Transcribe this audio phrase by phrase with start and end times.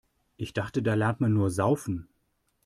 [0.35, 2.09] Ich dachte, da lernt man nur Saufen.